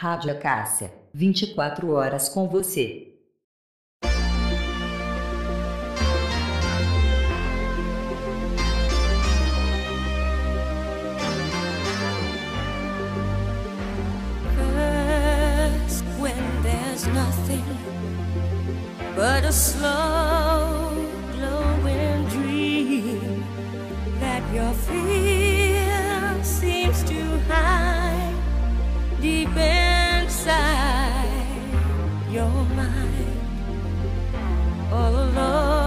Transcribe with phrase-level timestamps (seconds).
[0.00, 3.06] Rádio Acácia, 24 horas com você.
[19.16, 20.39] but a slow
[30.50, 33.40] inside your mind
[34.92, 35.79] all alone.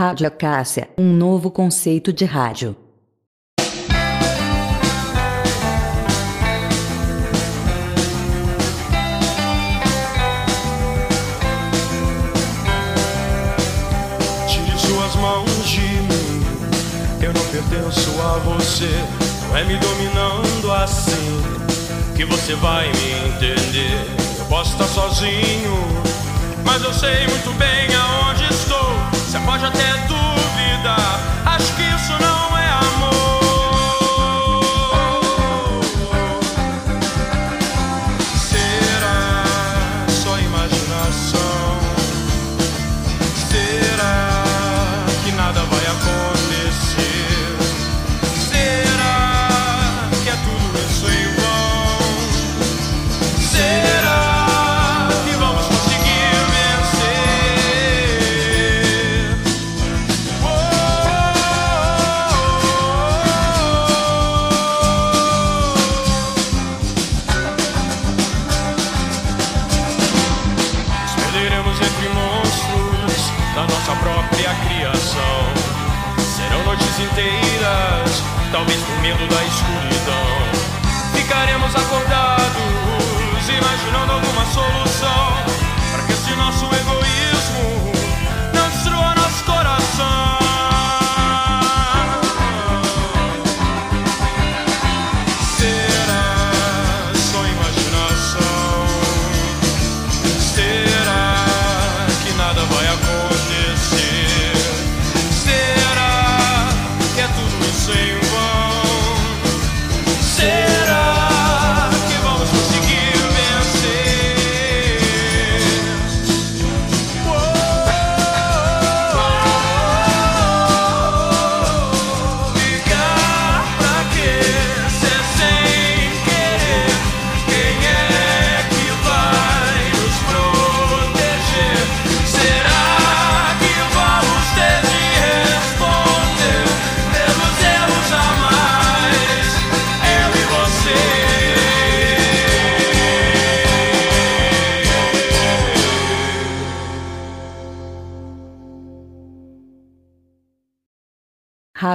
[0.00, 2.74] Rádio Acácia, um novo conceito de rádio.
[14.48, 16.44] Tire suas mãos de mim,
[17.20, 18.88] eu não pertenço a você.
[19.50, 21.42] Não é me dominando assim
[22.16, 24.06] que você vai me entender.
[24.38, 25.74] Eu posso estar sozinho,
[26.64, 28.59] mas eu sei muito bem aonde estou.
[29.30, 33.49] Você pode até duvidar, acho que isso não é amor.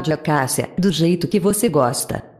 [0.05, 2.34] Rádio Cássia, do jeito que você gosta.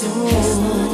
[0.00, 0.89] soul.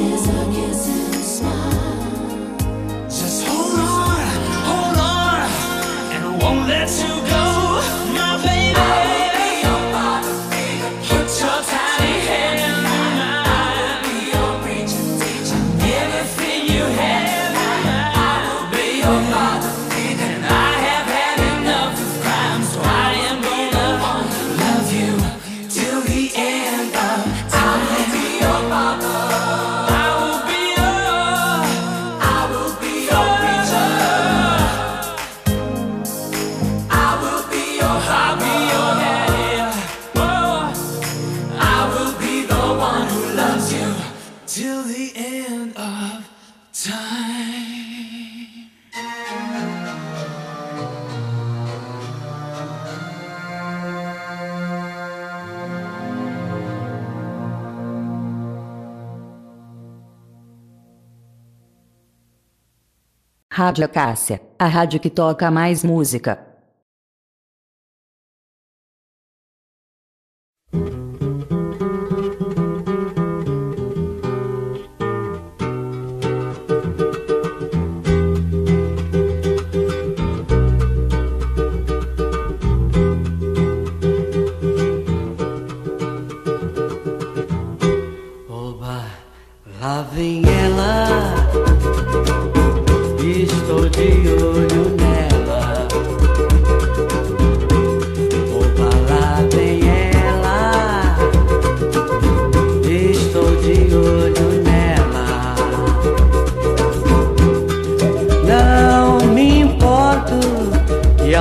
[63.59, 66.46] Rádio Acácia, a rádio que toca mais música.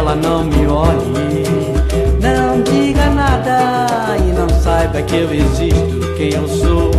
[0.06, 1.44] ela não me olhe.
[2.22, 6.92] Não diga nada e não saiba que eu existo, quem eu sou.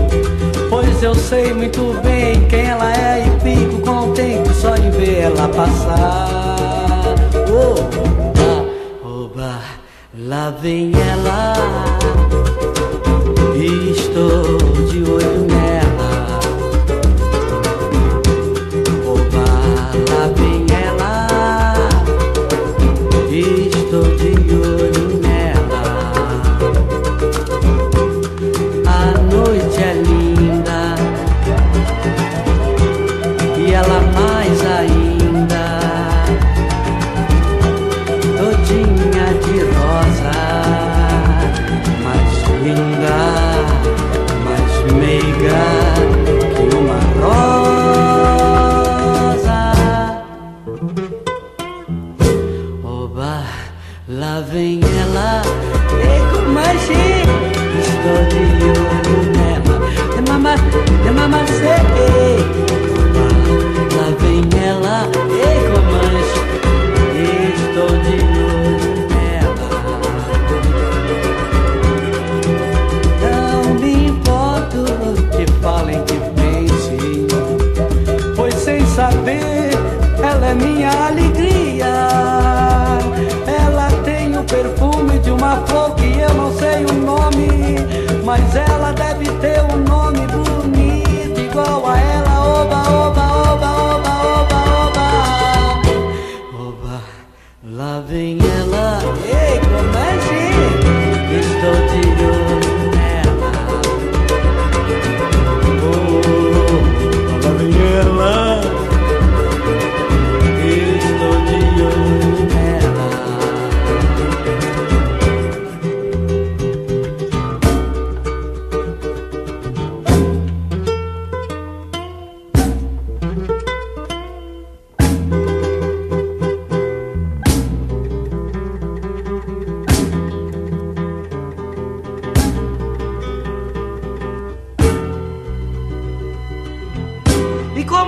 [0.69, 5.49] Pois eu sei muito bem quem ela é e fico contente só de ver ela
[5.49, 7.15] passar.
[7.49, 7.79] Oh,
[8.29, 9.61] oba, oba,
[10.19, 12.06] lá vem ela.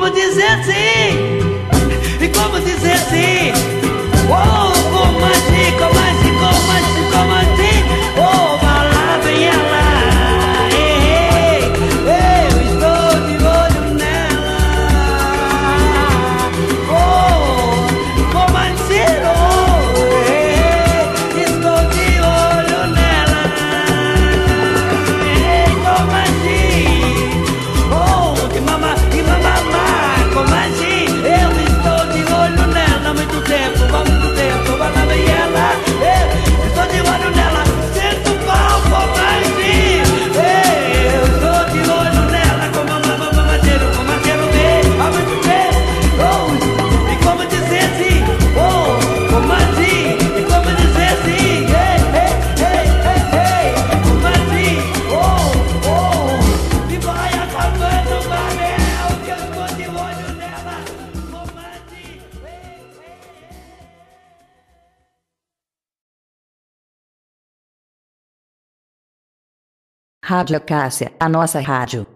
[0.08, 2.24] como dizer sim?
[2.24, 3.52] E como dizer sim?
[4.30, 6.07] Oh, como agir, como agir.
[70.38, 72.06] Rádio Acácia, a nossa rádio.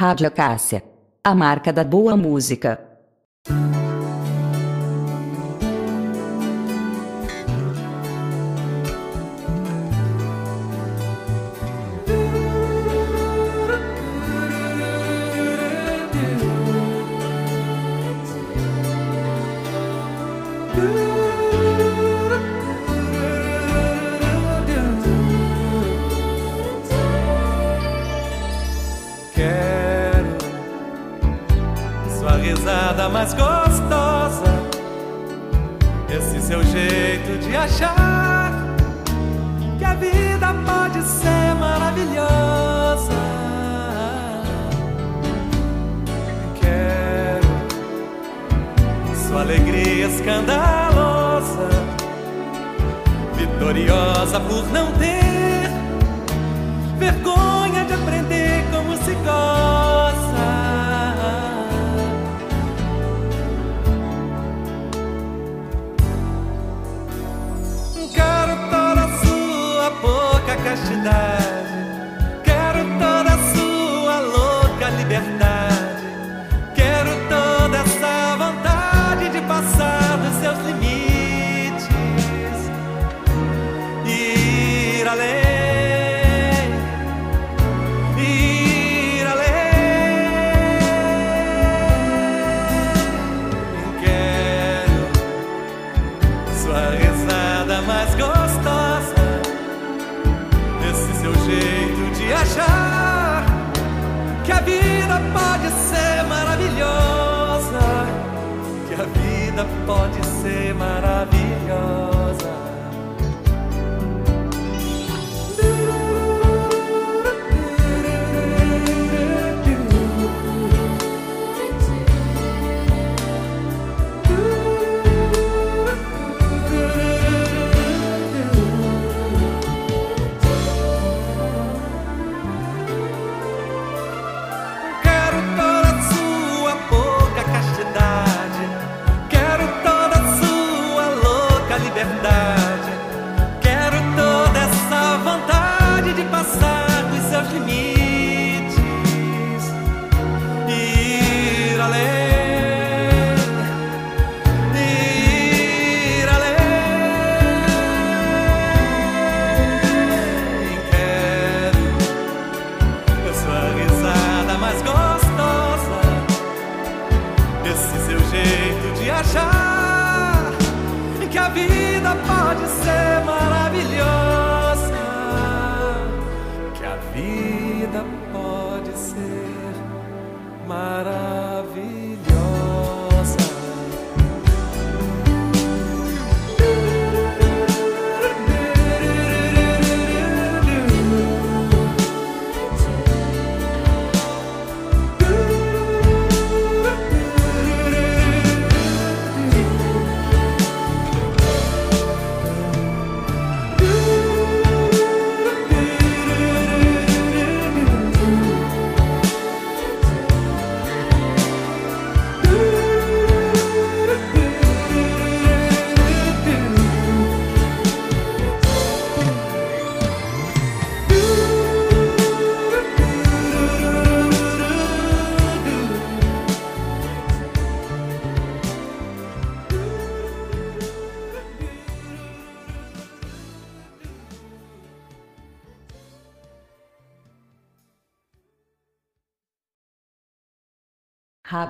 [0.00, 0.82] Rádio Cássia.
[1.22, 2.89] A marca da boa música.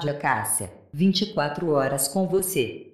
[0.01, 2.90] Rádio Cássia, 24 horas com você.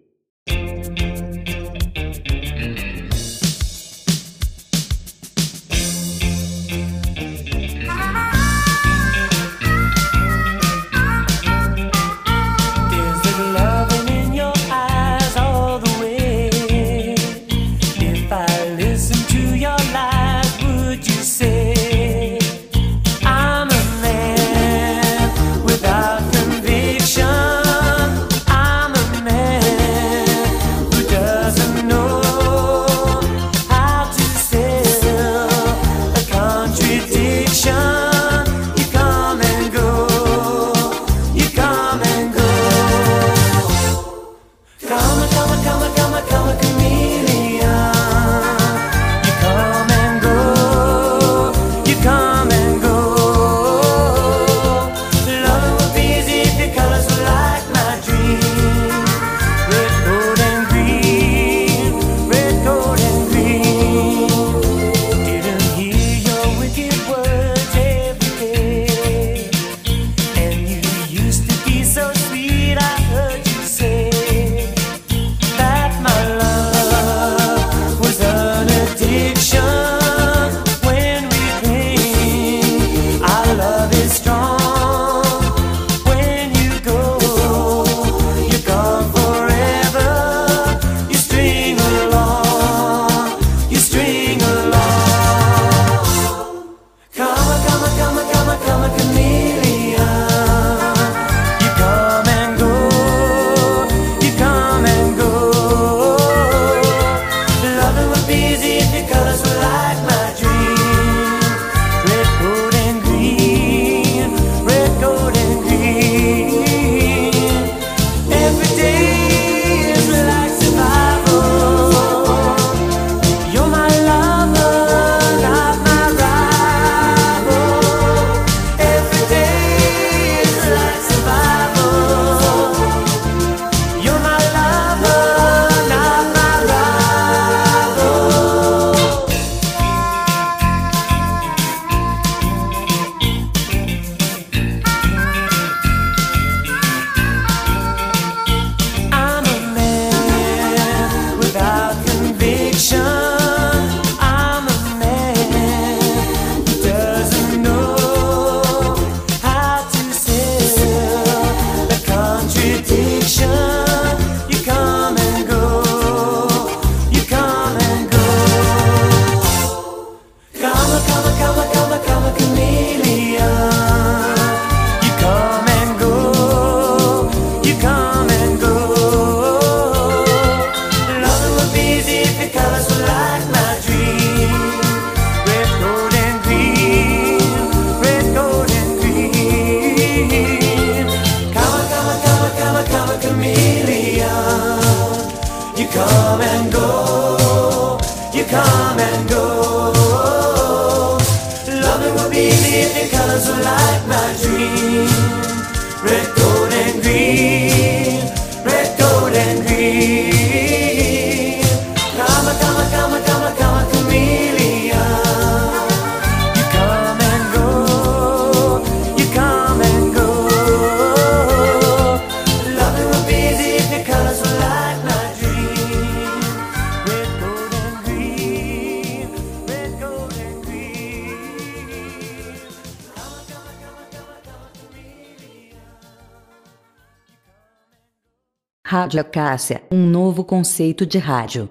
[239.16, 241.70] Cláudia Cássia, um novo conceito de rádio.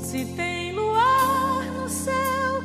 [0.00, 2.62] Se tem luar no céu,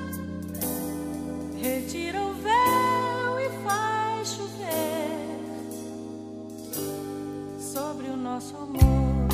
[1.62, 5.28] retira o véu e faz chover
[7.60, 9.28] sobre o nosso amor.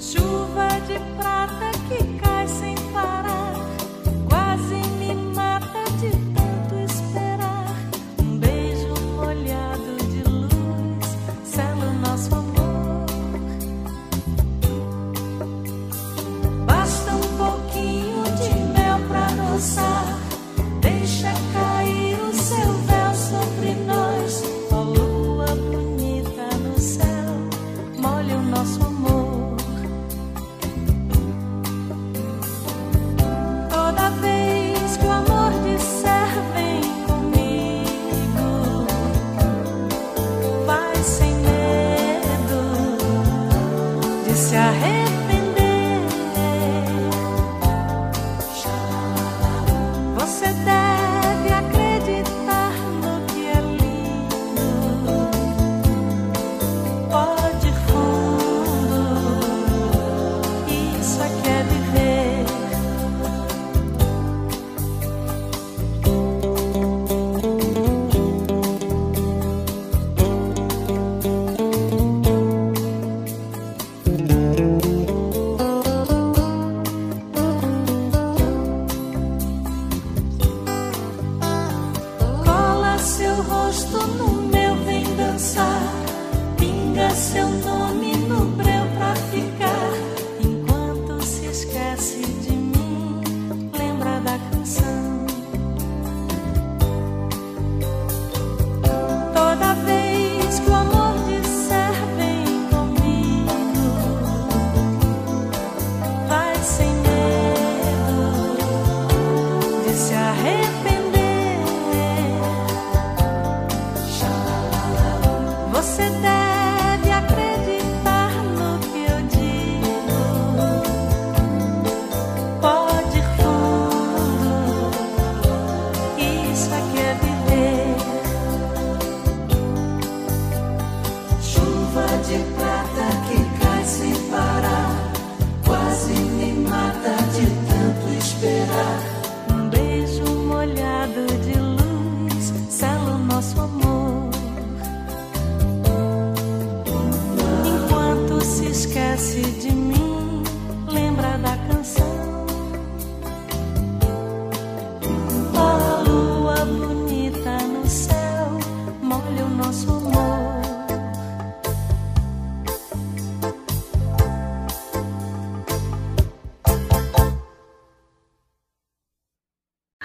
[0.00, 2.13] Chuva de prata que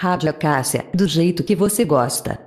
[0.10, 2.39] Rádio Acácia, do jeito que você gosta.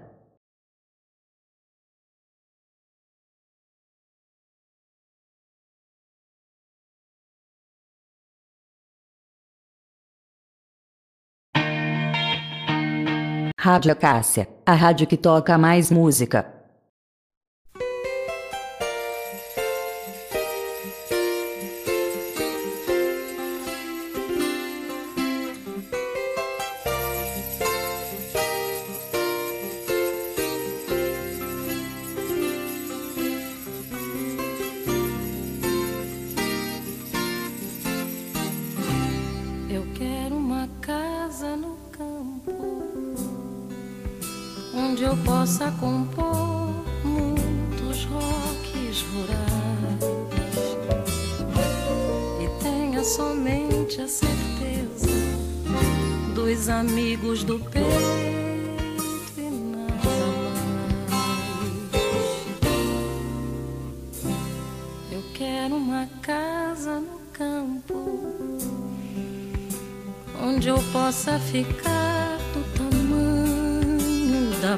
[13.57, 16.62] Rádio Acácia, a rádio que toca mais música.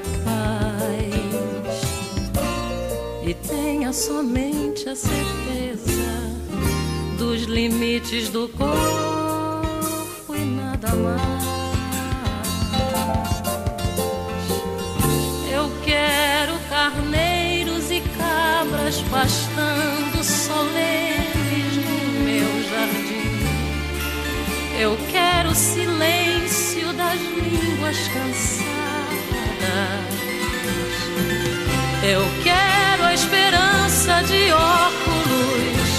[0.00, 1.14] Paz
[3.26, 5.94] e tenha somente a certeza
[7.18, 11.44] dos limites do corpo e nada mais.
[15.50, 23.14] Eu quero carneiros e cabras pastando solenes no meu jardim.
[24.78, 28.53] Eu quero o silêncio das línguas cansadas.
[32.06, 35.90] Eu quero a esperança de óculos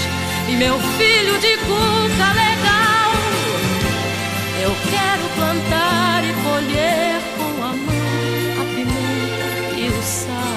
[0.48, 3.10] e meu filho de cuca legal.
[4.62, 7.96] Eu quero plantar e colher com a mão
[8.60, 9.48] a pimenta
[9.80, 10.56] e o sal.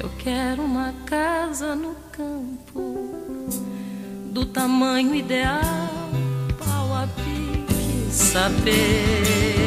[0.00, 3.02] Eu quero uma casa no campo
[4.26, 5.60] do tamanho ideal,
[8.32, 9.61] saber.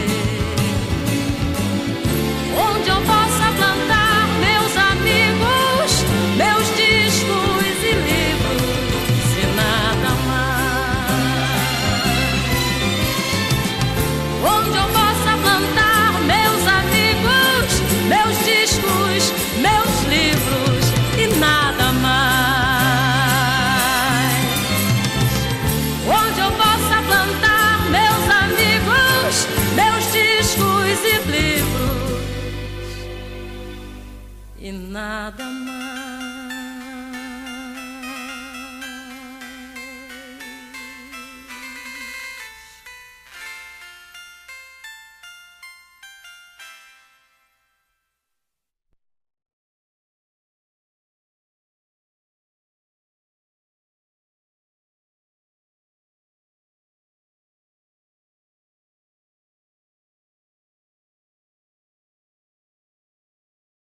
[34.95, 35.54] Nada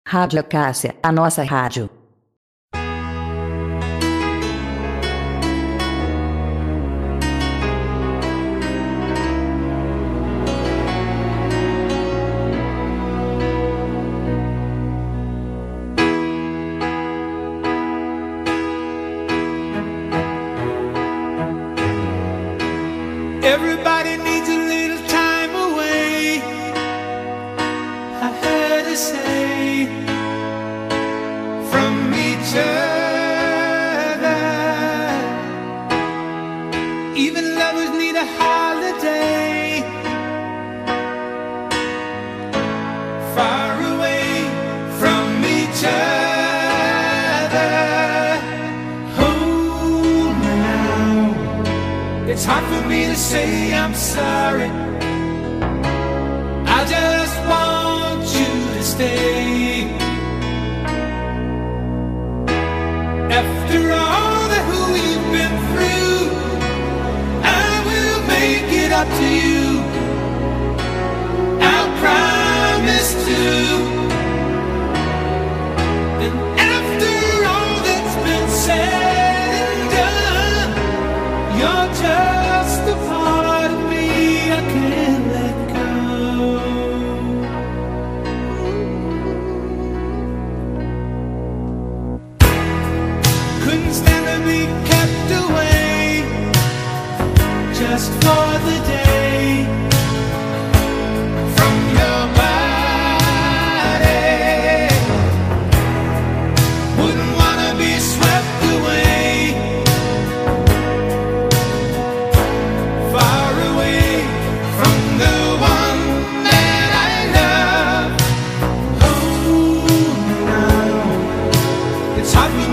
[0.10, 1.97] Rádio Cássia, a nossa rádio.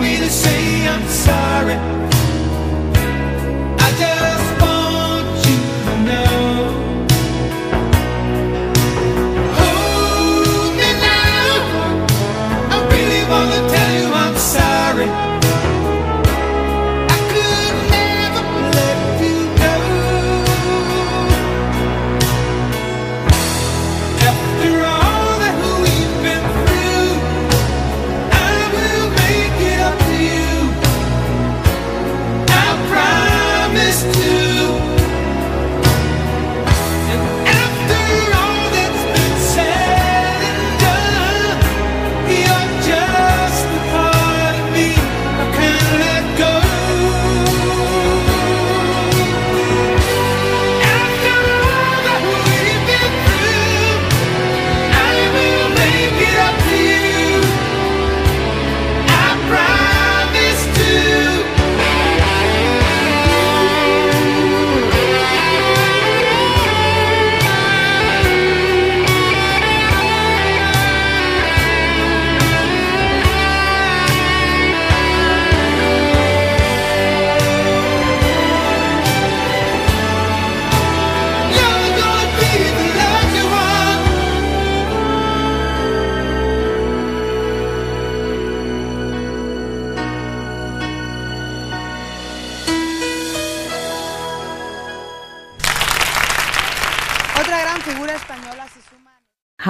[0.01, 2.14] me to say I'm sorry.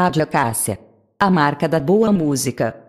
[0.05, 0.79] Rádio Acácia.
[1.19, 2.84] A marca da boa música.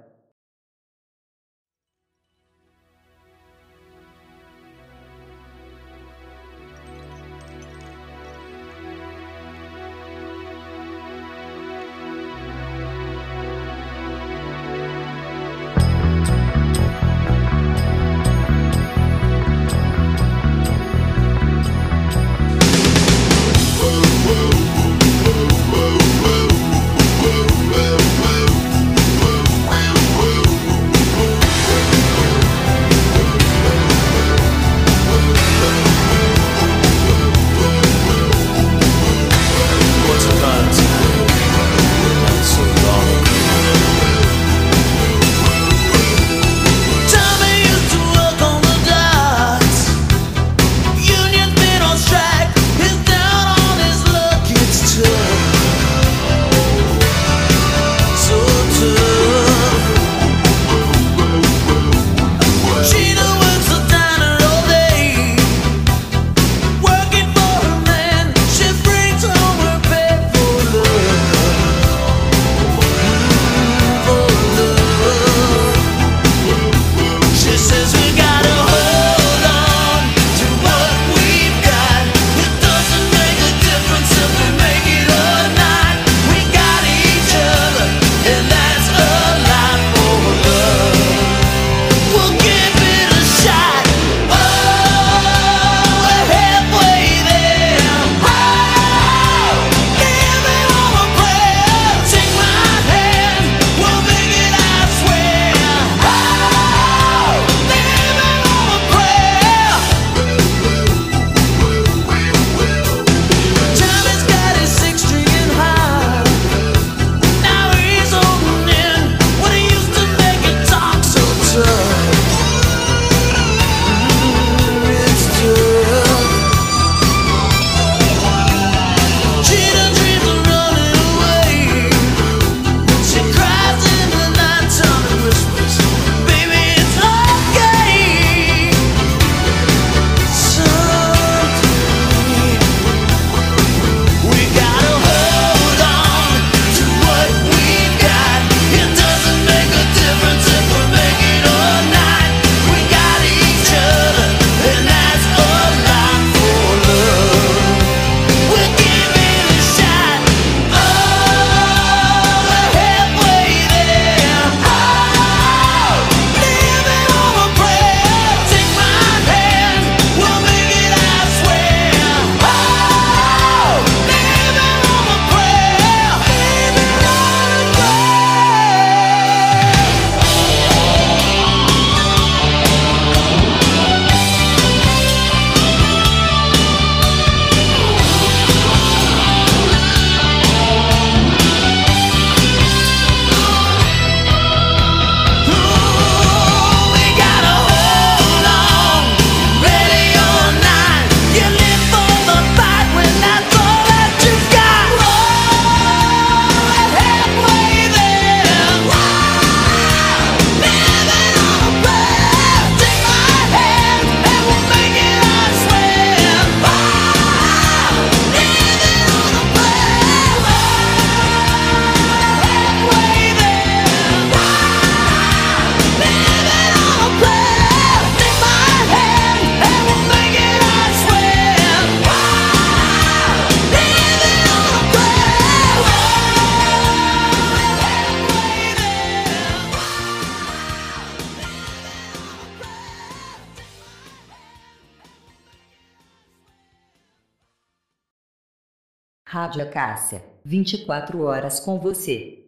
[249.96, 250.24] Eficácia.
[250.44, 252.40] 24 horas com você.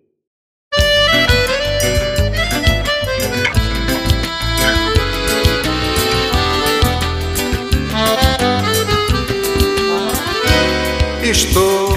[11.24, 11.89] Estou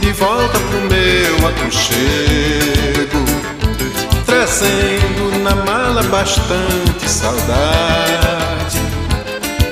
[0.00, 3.18] de volta pro meu aconchego,
[4.24, 8.78] trazendo na mala bastante saudade,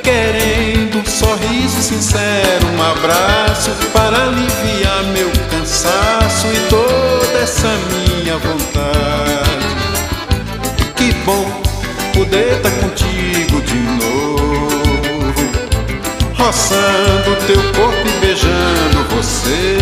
[0.02, 4.85] querendo um sorriso sincero, um abraço para aliviar
[5.76, 9.66] cansaço e toda essa minha vontade.
[10.96, 11.44] Que bom
[12.14, 15.34] poder estar tá contigo de novo,
[16.34, 19.76] roçando teu corpo e beijando você.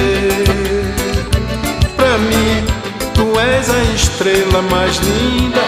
[1.96, 2.64] Pra mim,
[3.14, 5.62] tu és a estrela mais linda.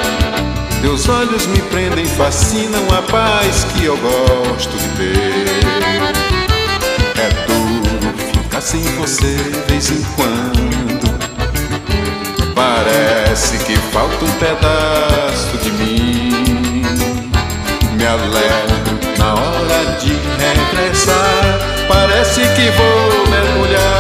[0.83, 6.16] Teus olhos me prendem, fascinam a paz que eu gosto de ter
[8.57, 11.19] assim você de vez em quando
[12.55, 16.83] parece que falta um pedaço de mim.
[17.93, 23.96] Me alegro na hora de regressar, parece que vou mergulhar.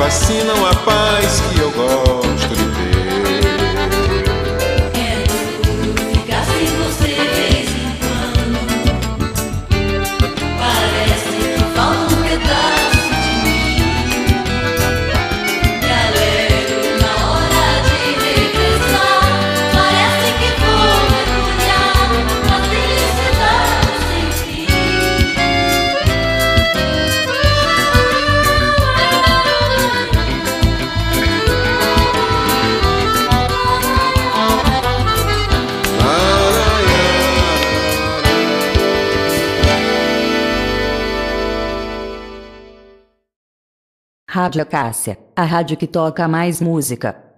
[0.00, 2.19] fascinam a paz que eu gosto.
[44.50, 47.29] Rádio Acácia, a rádio que toca mais música.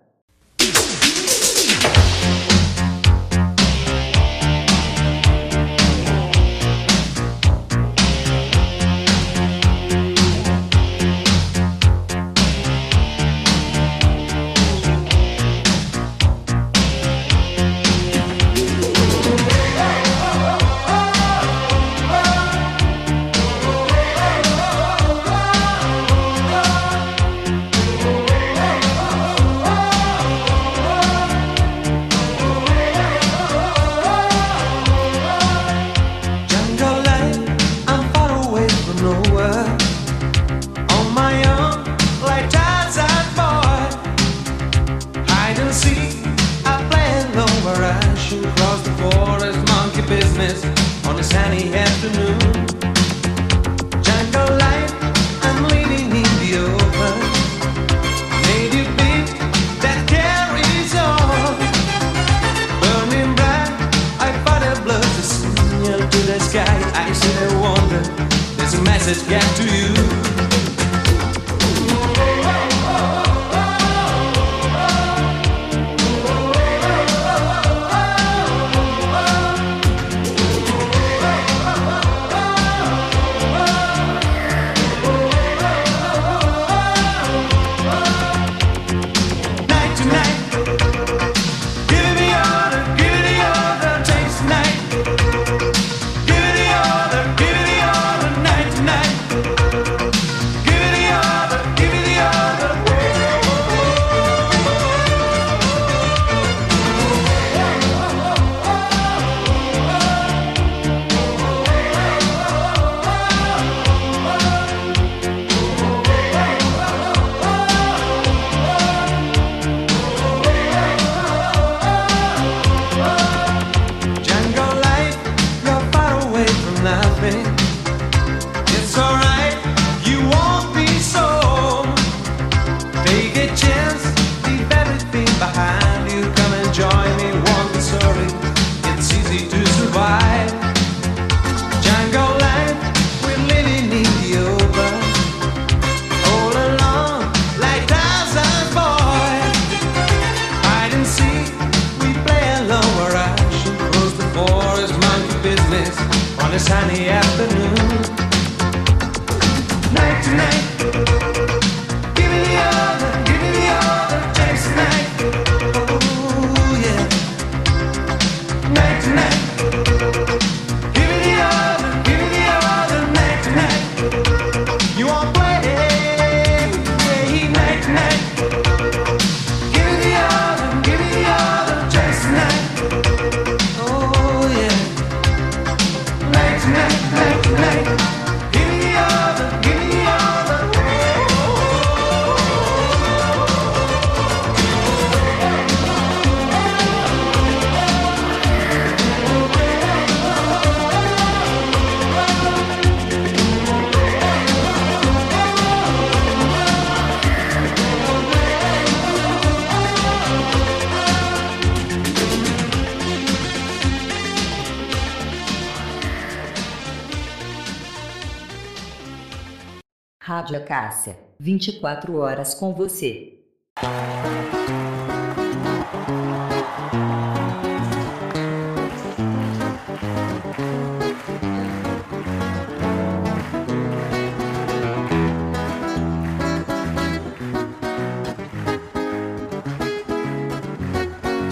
[220.72, 223.34] Cássia, 24 horas com você.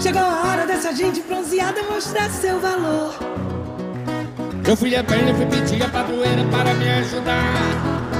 [0.01, 3.13] Chegou a hora dessa gente bronzeada mostrar seu valor.
[4.67, 8.10] Eu fui a perna, fui pedir a padroeira para me ajudar.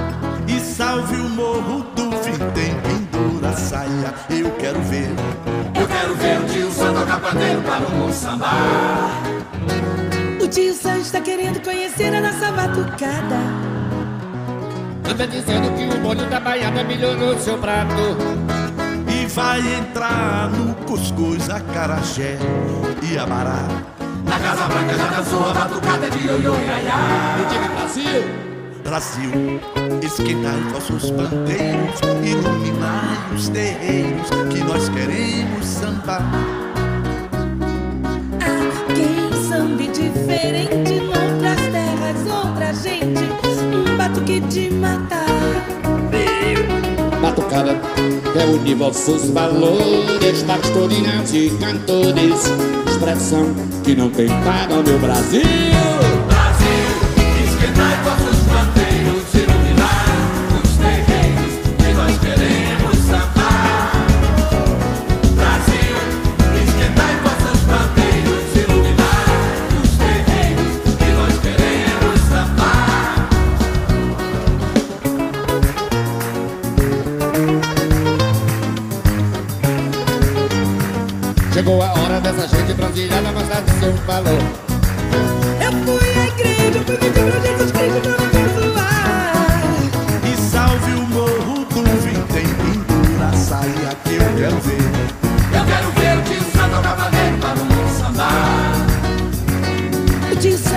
[0.91, 5.07] Salve o morro do Vintém, pendura a saia, eu quero ver.
[5.79, 9.23] Eu quero ver o tio Sam tocar pandeiro para o sambar.
[10.43, 13.39] O tio Sam está querendo conhecer a nossa batucada.
[15.09, 18.17] Anda dizendo que o molho da baiana melhorou seu prato.
[19.07, 22.37] E vai entrar no cuscuz, acarajé
[23.01, 23.65] e abará.
[24.25, 27.37] Na Casa Branca já dançou a batucada de ioiô e aiá.
[27.39, 28.23] E diga Brasil,
[28.83, 29.61] Brasil,
[30.11, 36.21] esquentai vossos bandeiros, iluminai os terreiros, que nós queremos sambar.
[38.41, 43.21] Ah, quem sambe diferente noutras terras, outra gente.
[43.73, 45.21] Um batuque de matar.
[47.21, 47.79] batucada,
[48.33, 52.51] reúne vossos valores, pastorinhas e cantores.
[52.89, 53.45] Expressão
[53.83, 54.99] que não tem para o meu.
[54.99, 55.41] Brasil,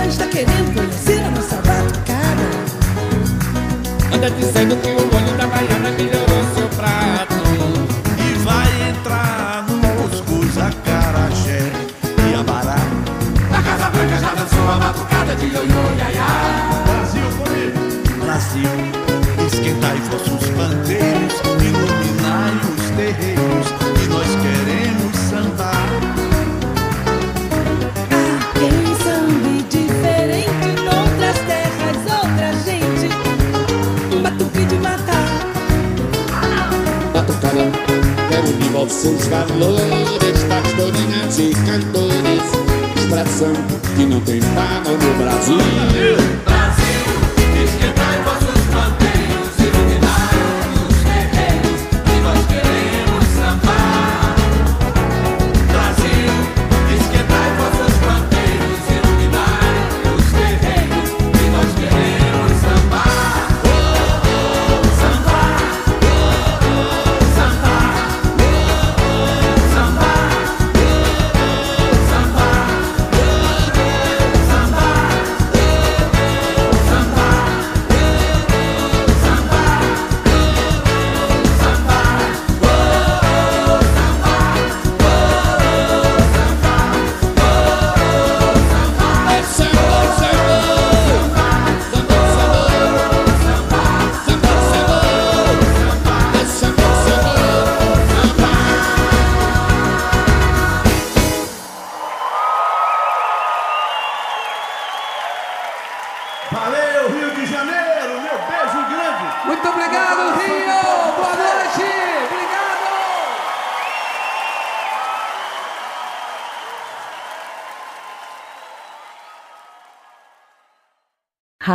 [0.07, 2.45] Está querendo conhecer a nossa batucada.
[4.13, 5.24] Anda dizendo que o molho
[39.05, 42.41] vossos valores, pastorinhas e cantores.
[42.95, 43.53] Expressão
[43.95, 45.57] que não tem para o meu Brasil.
[45.57, 46.54] Brasil,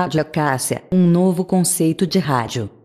[0.00, 2.79] Rádio Cássia, um novo conceito de rádio.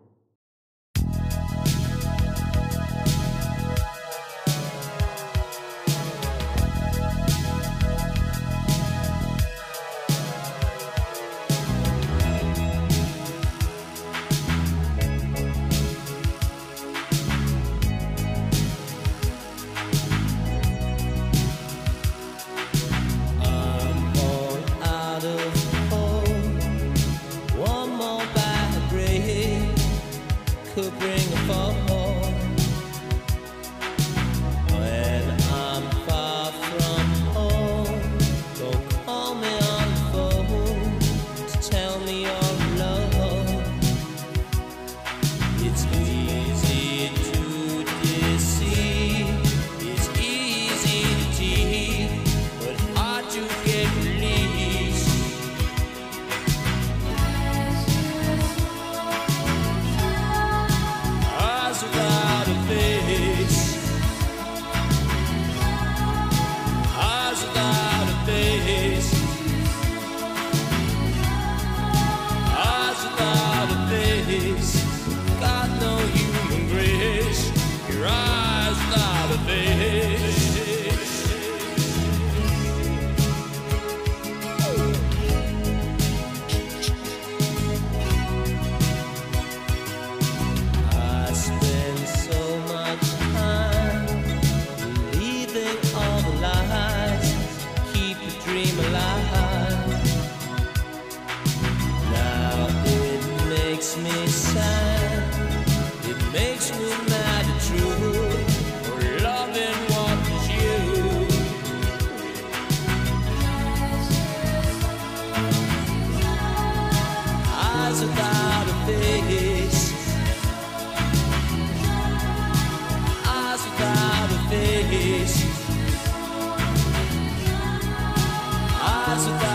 [128.88, 129.55] eyes without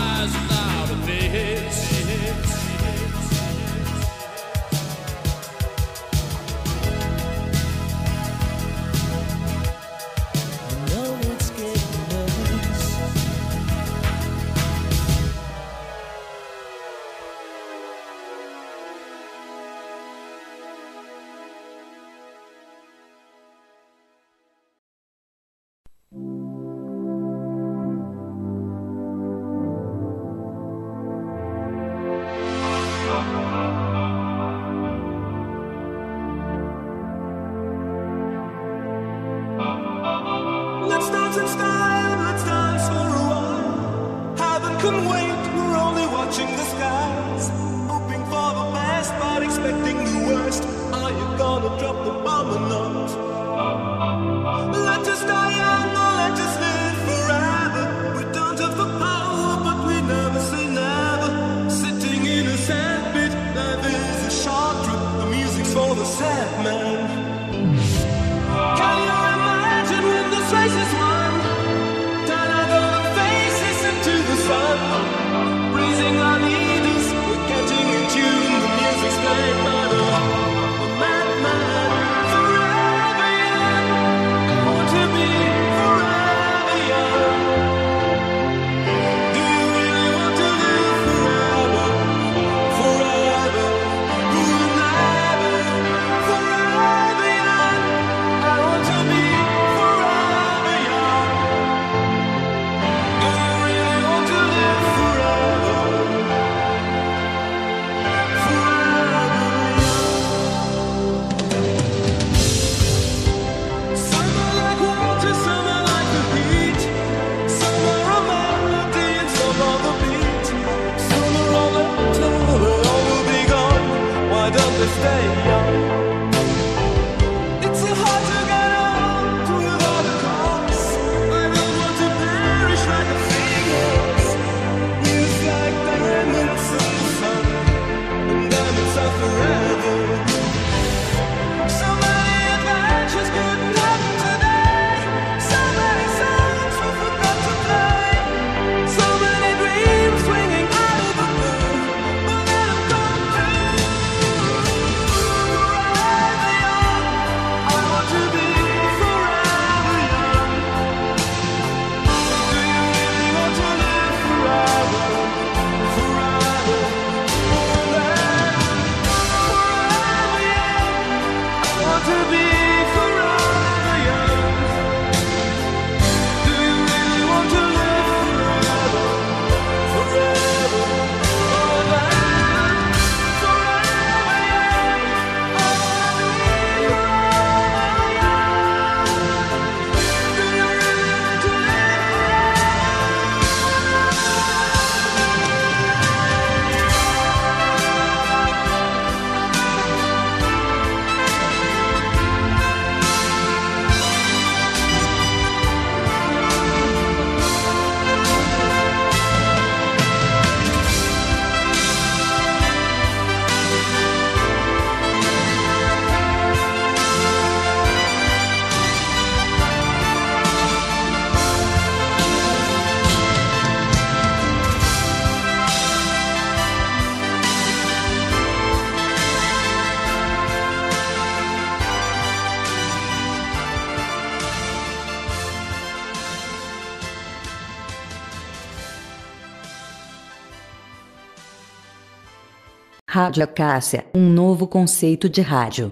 [243.13, 245.91] Rádio Acácia, um novo conceito de rádio.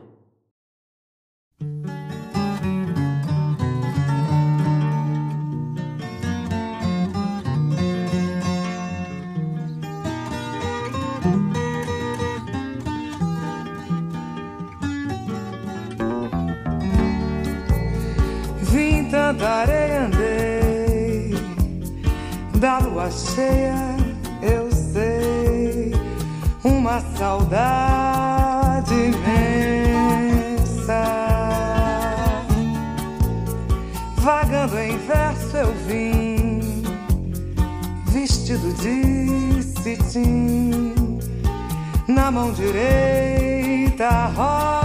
[18.62, 21.34] Vim tanta areia andei,
[22.62, 23.89] da lua cheia
[26.90, 29.20] uma saudade imensa.
[34.18, 36.82] Vagando em verso eu vim,
[38.08, 41.20] vestido de cetim,
[42.08, 44.79] na mão direita roda.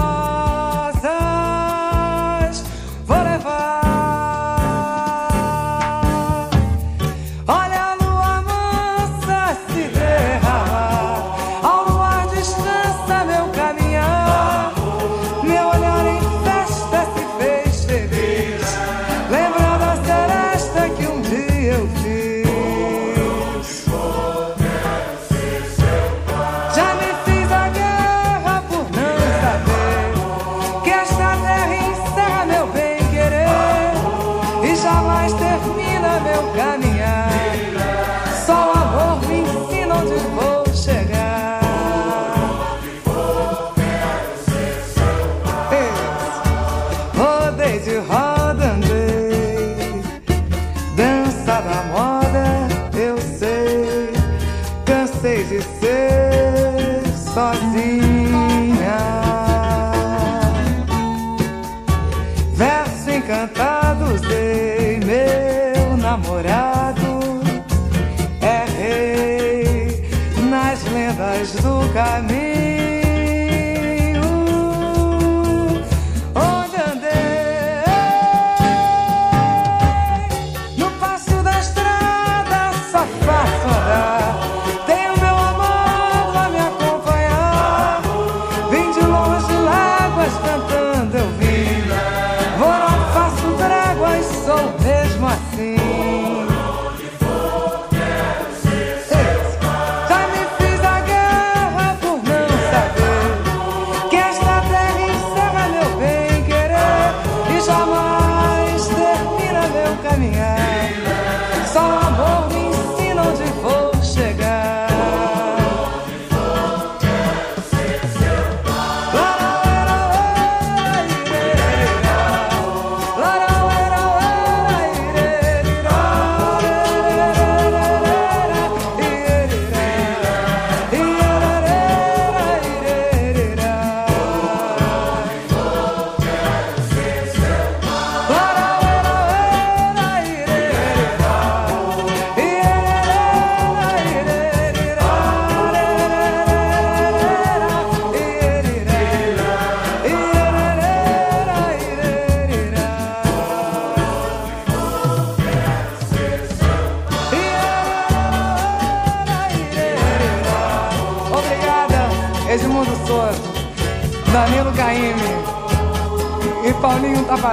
[68.40, 70.08] é rei
[70.48, 72.53] nas lendas do caminho.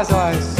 [0.09, 0.50] eyes.